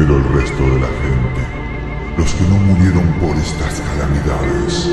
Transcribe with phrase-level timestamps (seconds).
[0.00, 1.42] Pero el resto de la gente,
[2.16, 4.88] los que no murieron por estas calamidades,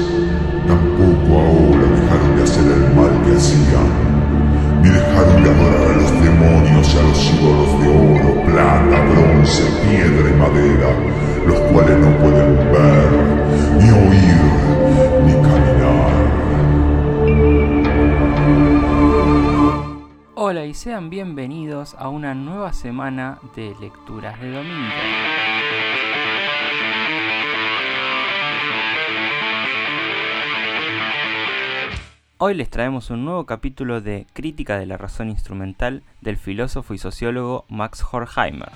[0.67, 3.87] tampoco ahora dejaron de hacer el mal que hacían,
[4.83, 9.63] ni dejaron de adorar a los demonios y a los ídolos de oro, plata, bronce,
[9.87, 10.89] piedra y madera,
[11.47, 13.09] los cuales no pueden ver,
[13.79, 14.41] ni oír,
[15.25, 15.76] ni caminar.
[20.49, 24.93] Hola y sean bienvenidos a una nueva semana de lecturas de domingo.
[32.37, 36.97] Hoy les traemos un nuevo capítulo de Crítica de la razón instrumental del filósofo y
[36.97, 38.71] sociólogo Max Horkheimer.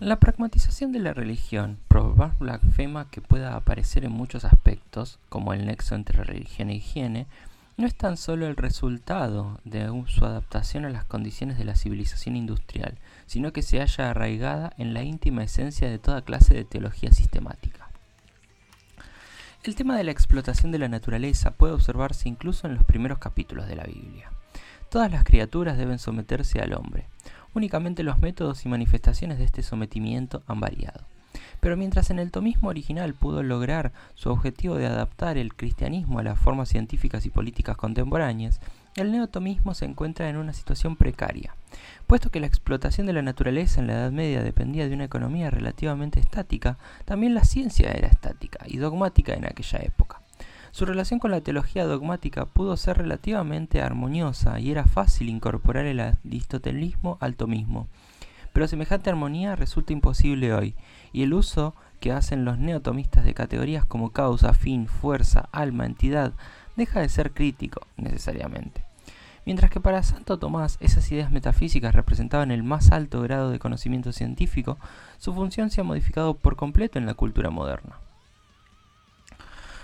[0.00, 5.66] La pragmatización de la religión, probar blasfema que pueda aparecer en muchos aspectos, como el
[5.66, 7.26] nexo entre religión e higiene,
[7.76, 12.36] no es tan solo el resultado de su adaptación a las condiciones de la civilización
[12.36, 17.10] industrial, sino que se halla arraigada en la íntima esencia de toda clase de teología
[17.10, 17.88] sistemática.
[19.64, 23.66] El tema de la explotación de la naturaleza puede observarse incluso en los primeros capítulos
[23.66, 24.30] de la Biblia.
[24.90, 27.06] Todas las criaturas deben someterse al hombre.
[27.54, 31.00] Únicamente los métodos y manifestaciones de este sometimiento han variado.
[31.60, 36.22] Pero mientras en el tomismo original pudo lograr su objetivo de adaptar el cristianismo a
[36.22, 38.60] las formas científicas y políticas contemporáneas,
[38.96, 41.54] el neotomismo se encuentra en una situación precaria,
[42.06, 45.50] puesto que la explotación de la naturaleza en la Edad Media dependía de una economía
[45.50, 50.20] relativamente estática, también la ciencia era estática y dogmática en aquella época.
[50.70, 56.00] Su relación con la teología dogmática pudo ser relativamente armoniosa y era fácil incorporar el
[56.00, 57.88] aristotelismo al tomismo.
[58.52, 60.74] Pero semejante armonía resulta imposible hoy,
[61.12, 66.32] y el uso que hacen los neotomistas de categorías como causa, fin, fuerza, alma, entidad,
[66.76, 68.84] deja de ser crítico necesariamente.
[69.44, 74.12] Mientras que para Santo Tomás esas ideas metafísicas representaban el más alto grado de conocimiento
[74.12, 74.76] científico,
[75.16, 77.98] su función se ha modificado por completo en la cultura moderna.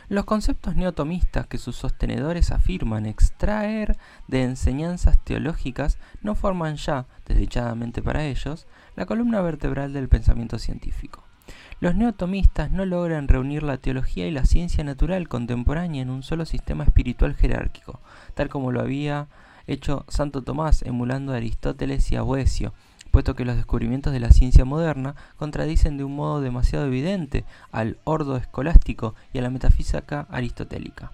[0.08, 3.96] Los conceptos neotomistas que sus sostenedores afirman extraer
[4.28, 8.66] de enseñanzas teológicas no forman ya, desdichadamente para ellos,
[8.96, 11.24] la columna vertebral del pensamiento científico.
[11.80, 16.44] Los neotomistas no logran reunir la teología y la ciencia natural contemporánea en un solo
[16.44, 18.00] sistema espiritual jerárquico,
[18.34, 19.28] tal como lo había
[19.66, 22.72] hecho Santo Tomás emulando a Aristóteles y a Boesio,
[23.14, 27.96] puesto que los descubrimientos de la ciencia moderna contradicen de un modo demasiado evidente al
[28.02, 31.12] ordo escolástico y a la metafísica aristotélica.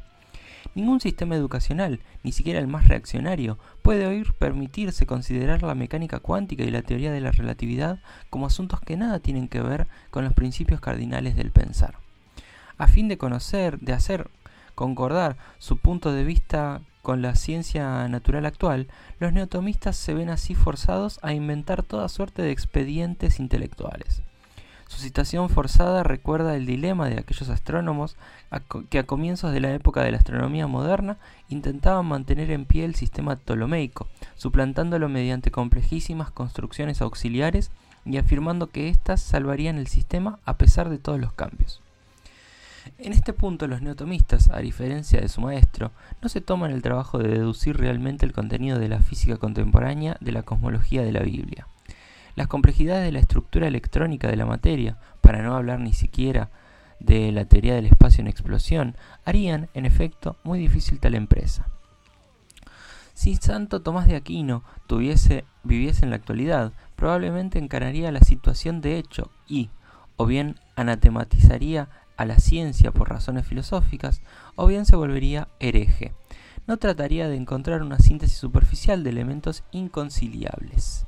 [0.75, 6.65] Ningún sistema educacional, ni siquiera el más reaccionario, puede hoy permitirse considerar la mecánica cuántica
[6.65, 7.99] y la teoría de la relatividad
[8.31, 11.97] como asuntos que nada tienen que ver con los principios cardinales del pensar.
[12.79, 14.31] A fin de conocer, de hacer
[14.75, 18.89] concordar su punto de vista con la ciencia natural actual,
[19.19, 24.23] los neotomistas se ven así forzados a inventar toda suerte de expedientes intelectuales.
[24.91, 28.17] Su situación forzada recuerda el dilema de aquellos astrónomos
[28.89, 31.17] que a comienzos de la época de la astronomía moderna
[31.49, 37.71] intentaban mantener en pie el sistema ptolomeico, suplantándolo mediante complejísimas construcciones auxiliares
[38.05, 41.81] y afirmando que éstas salvarían el sistema a pesar de todos los cambios.
[42.99, 45.93] En este punto los neotomistas, a diferencia de su maestro,
[46.23, 50.33] no se toman el trabajo de deducir realmente el contenido de la física contemporánea de
[50.33, 51.67] la cosmología de la Biblia.
[52.37, 56.51] Las complejidades de la estructura electrónica de la materia, para no hablar ni siquiera
[56.99, 61.67] de la teoría del espacio en explosión, harían, en efecto, muy difícil tal empresa.
[63.15, 68.97] Si Santo Tomás de Aquino tuviese, viviese en la actualidad, probablemente encararía la situación de
[68.97, 69.69] hecho y,
[70.17, 71.89] o bien anatematizaría
[72.21, 74.21] a la ciencia por razones filosóficas,
[74.55, 76.13] o bien se volvería hereje.
[76.67, 81.07] No trataría de encontrar una síntesis superficial de elementos inconciliables.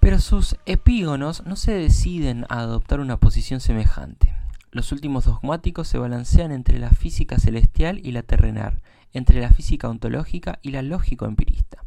[0.00, 4.34] Pero sus epígonos no se deciden a adoptar una posición semejante.
[4.72, 8.82] Los últimos dogmáticos se balancean entre la física celestial y la terrenal,
[9.12, 11.84] entre la física ontológica y la lógico-empirista.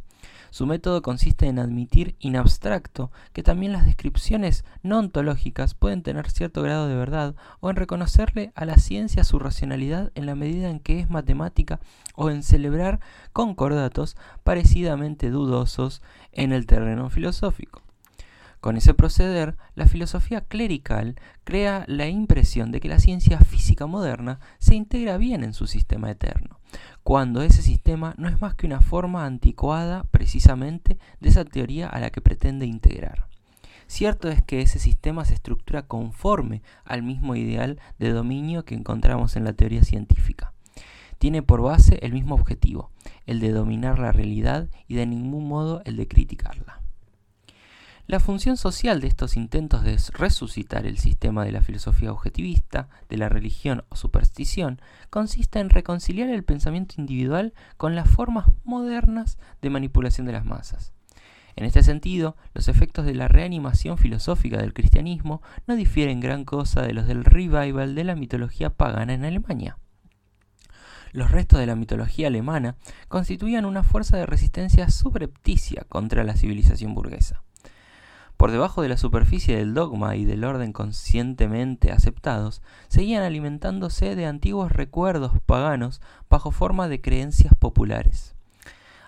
[0.52, 6.30] Su método consiste en admitir in abstracto que también las descripciones no ontológicas pueden tener
[6.30, 10.70] cierto grado de verdad o en reconocerle a la ciencia su racionalidad en la medida
[10.70, 11.80] en que es matemática
[12.16, 13.00] o en celebrar
[13.34, 16.02] concordatos parecidamente dudosos
[16.32, 17.82] en el terreno filosófico.
[18.62, 21.16] Con ese proceder, la filosofía clerical
[21.46, 26.12] crea la impresión de que la ciencia física moderna se integra bien en su sistema
[26.12, 26.60] eterno,
[27.04, 32.02] cuando ese sistema no es más que una forma anticuada precisamente de esa teoría a
[32.02, 33.28] la que pretende integrar.
[33.88, 39.38] Cierto es que ese sistema se estructura conforme al mismo ideal de dominio que encontramos
[39.38, 40.54] en la teoría científica.
[41.18, 42.92] tiene por base el mismo objetivo,
[43.26, 46.79] el de dominar la realidad y de ningún modo el de criticarla.
[48.10, 53.18] La función social de estos intentos de resucitar el sistema de la filosofía objetivista, de
[53.18, 59.70] la religión o superstición, consiste en reconciliar el pensamiento individual con las formas modernas de
[59.70, 60.92] manipulación de las masas.
[61.56, 66.82] En este sentido, los efectos de la reanimación filosófica del cristianismo no difieren gran cosa
[66.82, 69.78] de los del revival de la mitología pagana en Alemania.
[71.12, 72.76] Los restos de la mitología alemana
[73.08, 77.44] constituían una fuerza de resistencia subrepticia contra la civilización burguesa.
[78.40, 84.26] Por debajo de la superficie del dogma y del orden conscientemente aceptados, seguían alimentándose de
[84.26, 86.00] antiguos recuerdos paganos
[86.30, 88.36] bajo forma de creencias populares.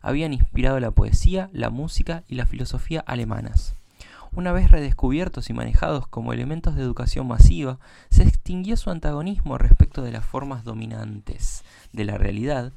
[0.02, 3.74] Habían inspirado la poesía, la música y la filosofía alemanas.
[4.34, 7.80] Una vez redescubiertos y manejados como elementos de educación masiva,
[8.10, 11.64] se extinguió su antagonismo respecto de las formas dominantes
[11.94, 12.74] de la realidad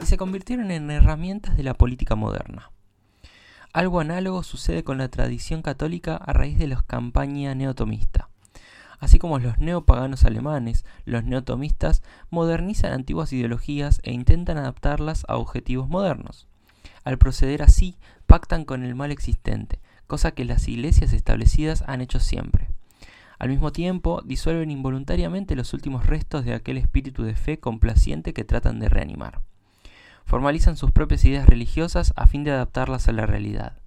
[0.00, 2.70] y se convirtieron en herramientas de la política moderna.
[3.74, 8.30] Algo análogo sucede con la tradición católica a raíz de la campaña neotomista.
[8.98, 15.86] Así como los neopaganos alemanes, los neotomistas modernizan antiguas ideologías e intentan adaptarlas a objetivos
[15.86, 16.48] modernos.
[17.04, 22.20] Al proceder así, pactan con el mal existente, cosa que las iglesias establecidas han hecho
[22.20, 22.70] siempre.
[23.38, 28.44] Al mismo tiempo, disuelven involuntariamente los últimos restos de aquel espíritu de fe complaciente que
[28.44, 29.42] tratan de reanimar
[30.28, 33.78] formalizan sus propias ideas religiosas a fin de adaptarlas a la realidad.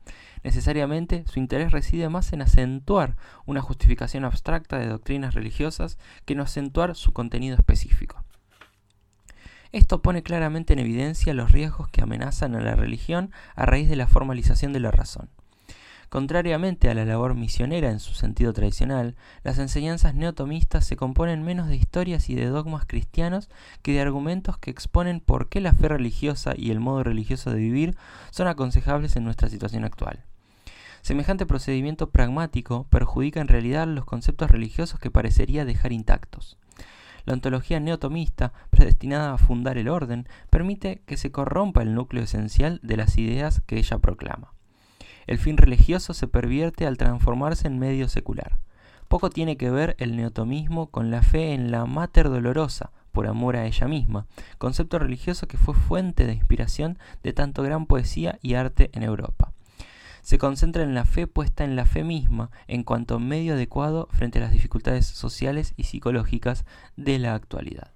[0.43, 3.15] Necesariamente su interés reside más en acentuar
[3.45, 8.23] una justificación abstracta de doctrinas religiosas que en acentuar su contenido específico.
[9.71, 13.95] Esto pone claramente en evidencia los riesgos que amenazan a la religión a raíz de
[13.95, 15.29] la formalización de la razón.
[16.11, 19.15] Contrariamente a la labor misionera en su sentido tradicional,
[19.45, 23.49] las enseñanzas neotomistas se componen menos de historias y de dogmas cristianos
[23.81, 27.59] que de argumentos que exponen por qué la fe religiosa y el modo religioso de
[27.59, 27.95] vivir
[28.29, 30.25] son aconsejables en nuestra situación actual.
[31.01, 36.57] Semejante procedimiento pragmático perjudica en realidad los conceptos religiosos que parecería dejar intactos.
[37.23, 42.81] La ontología neotomista, predestinada a fundar el orden, permite que se corrompa el núcleo esencial
[42.83, 44.51] de las ideas que ella proclama.
[45.27, 48.59] El fin religioso se pervierte al transformarse en medio secular.
[49.07, 53.55] Poco tiene que ver el neotomismo con la fe en la Mater Dolorosa, por amor
[53.55, 54.25] a ella misma,
[54.57, 59.51] concepto religioso que fue fuente de inspiración de tanto gran poesía y arte en Europa.
[60.21, 64.39] Se concentra en la fe puesta en la fe misma en cuanto medio adecuado frente
[64.39, 66.63] a las dificultades sociales y psicológicas
[66.95, 67.91] de la actualidad.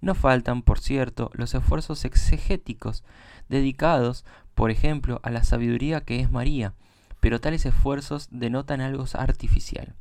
[0.00, 3.04] No faltan, por cierto, los esfuerzos exegéticos
[3.48, 4.24] dedicados
[4.56, 6.72] por ejemplo, a la sabiduría que es María,
[7.20, 9.94] pero tales esfuerzos denotan algo artificial.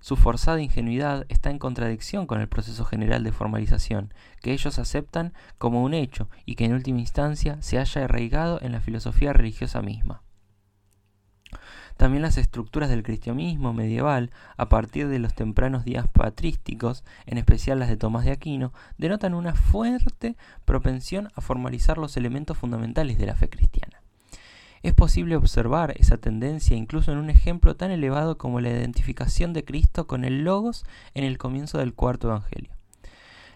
[0.00, 4.12] Su forzada ingenuidad está en contradicción con el proceso general de formalización,
[4.42, 8.72] que ellos aceptan como un hecho y que en última instancia se haya arraigado en
[8.72, 10.23] la filosofía religiosa misma.
[11.96, 17.78] También las estructuras del cristianismo medieval, a partir de los tempranos días patrísticos, en especial
[17.78, 23.26] las de Tomás de Aquino, denotan una fuerte propensión a formalizar los elementos fundamentales de
[23.26, 24.02] la fe cristiana.
[24.82, 29.64] Es posible observar esa tendencia incluso en un ejemplo tan elevado como la identificación de
[29.64, 30.84] Cristo con el Logos
[31.14, 32.70] en el comienzo del cuarto Evangelio.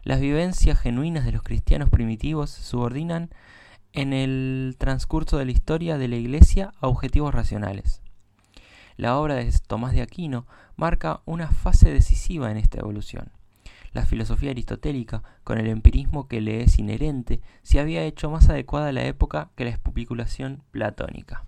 [0.04, 3.28] Las vivencias genuinas de los cristianos primitivos se subordinan
[3.92, 8.00] en el transcurso de la historia de la Iglesia a objetivos racionales.
[8.98, 13.30] La obra de Tomás de Aquino marca una fase decisiva en esta evolución.
[13.92, 18.88] La filosofía aristotélica, con el empirismo que le es inherente, se había hecho más adecuada
[18.88, 21.44] a la época que la especulación platónica.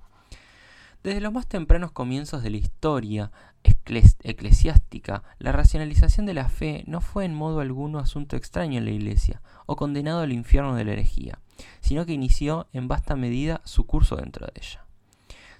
[1.02, 3.32] Desde los más tempranos comienzos de la historia
[3.64, 8.92] eclesiástica, la racionalización de la fe no fue en modo alguno asunto extraño en la
[8.92, 11.40] Iglesia, o condenado al infierno de la herejía,
[11.80, 14.84] sino que inició en vasta medida su curso dentro de ella.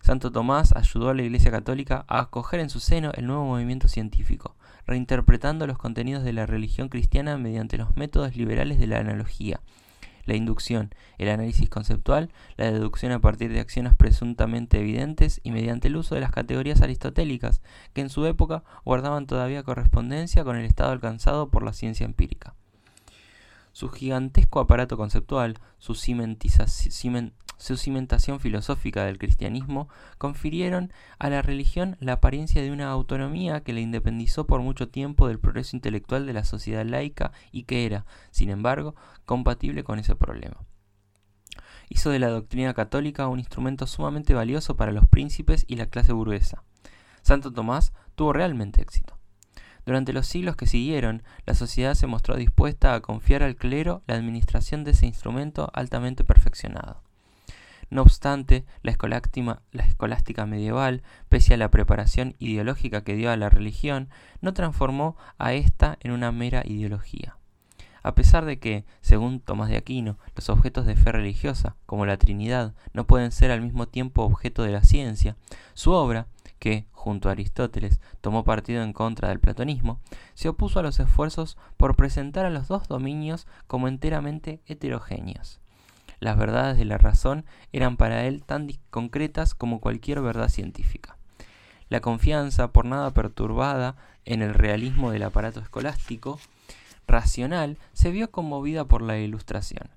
[0.01, 3.87] Santo Tomás ayudó a la Iglesia Católica a acoger en su seno el nuevo movimiento
[3.87, 9.61] científico, reinterpretando los contenidos de la religión cristiana mediante los métodos liberales de la analogía,
[10.25, 15.89] la inducción, el análisis conceptual, la deducción a partir de acciones presuntamente evidentes y mediante
[15.89, 17.61] el uso de las categorías aristotélicas,
[17.93, 22.55] que en su época guardaban todavía correspondencia con el estado alcanzado por la ciencia empírica.
[23.73, 31.99] Su gigantesco aparato conceptual, su cimentación su cimentación filosófica del cristianismo confirieron a la religión
[32.01, 36.33] la apariencia de una autonomía que la independizó por mucho tiempo del progreso intelectual de
[36.33, 38.95] la sociedad laica y que era, sin embargo,
[39.27, 40.57] compatible con ese problema.
[41.91, 46.15] Hizo de la doctrina católica un instrumento sumamente valioso para los príncipes y la clase
[46.15, 46.65] burguesa.
[47.21, 49.19] Santo Tomás tuvo realmente éxito.
[49.85, 54.15] Durante los siglos que siguieron, la sociedad se mostró dispuesta a confiar al clero la
[54.15, 57.03] administración de ese instrumento altamente perfeccionado.
[57.91, 64.09] No obstante, la escolástica, medieval, pese a la preparación ideológica que dio a la religión,
[64.41, 67.37] no transformó a ésta en una mera ideología.
[68.03, 72.17] A pesar de que, según Tomás de Aquino, los objetos de fe religiosa, como la
[72.17, 75.37] Trinidad, no pueden ser al mismo tiempo objeto de la ciencia,
[75.75, 76.29] su obra,
[76.61, 80.01] que, junto a Aristóteles, tomó partido en contra del platonismo,
[80.35, 85.61] se opuso a los esfuerzos por presentar a los dos dominios como enteramente heterogéneos.
[86.21, 91.17] Las verdades de la razón eran para él tan concretas como cualquier verdad científica.
[91.89, 96.39] La confianza, por nada perturbada en el realismo del aparato escolástico,
[97.09, 99.91] racional, se vio conmovida por la ilustración.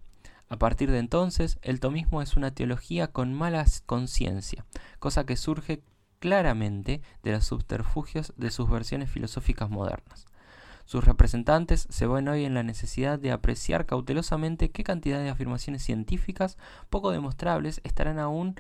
[0.50, 4.66] A partir de entonces, el tomismo es una teología con mala conciencia,
[5.00, 5.84] cosa que surge
[6.20, 10.26] claramente de los subterfugios de sus versiones filosóficas modernas.
[10.86, 15.84] Sus representantes se ven hoy en la necesidad de apreciar cautelosamente qué cantidad de afirmaciones
[15.84, 16.58] científicas
[16.90, 18.56] poco demostrables estarán aún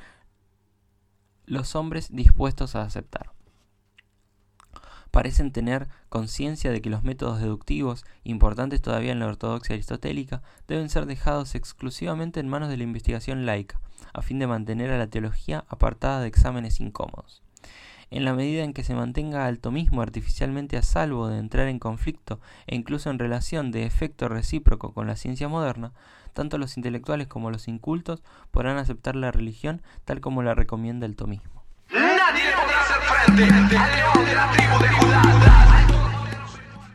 [1.46, 3.32] los hombres dispuestos a aceptar.
[5.12, 10.89] Parecen tener conciencia de que los métodos deductivos, importantes todavía en la ortodoxia aristotélica, deben
[10.89, 13.80] ser dejados exclusivamente en manos de la investigación laica,
[14.12, 17.44] a fin de mantener a la teología apartada de exámenes incómodos
[18.13, 21.79] en la medida en que se mantenga al tomismo artificialmente a salvo de entrar en
[21.79, 25.93] conflicto e incluso en relación de efecto recíproco con la ciencia moderna,
[26.34, 31.15] tanto los intelectuales como los incultos podrán aceptar la religión tal como la recomienda el
[31.15, 31.63] tomismo.
[31.91, 33.01] Nadie podrá hacer
[33.36, 35.63] frente al león de la tribu de Judá.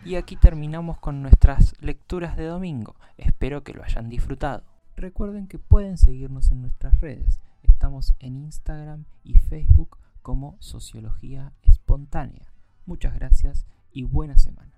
[0.05, 2.95] Y aquí terminamos con nuestras lecturas de domingo.
[3.17, 4.63] Espero que lo hayan disfrutado.
[4.97, 7.41] Recuerden que pueden seguirnos en nuestras redes.
[7.65, 12.53] Estamos en Instagram y Facebook como Sociología Espontánea.
[12.87, 14.78] Muchas gracias y buena semana.